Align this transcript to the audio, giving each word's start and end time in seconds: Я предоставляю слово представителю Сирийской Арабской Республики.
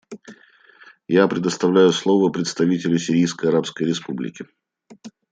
Я 1.07 1.27
предоставляю 1.27 1.91
слово 1.91 2.31
представителю 2.31 2.97
Сирийской 2.97 3.49
Арабской 3.51 3.83
Республики. 3.83 4.47